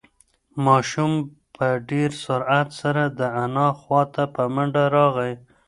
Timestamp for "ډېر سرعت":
1.89-2.69